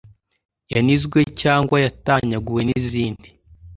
[0.73, 3.29] yanizwe cyangwa yatanyaguwe n’izindi